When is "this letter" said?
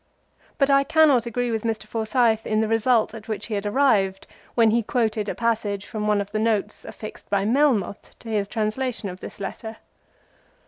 9.19-9.77